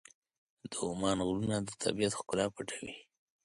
[0.71, 2.93] د عمان غرونه د طبیعت ښکلا پټوي.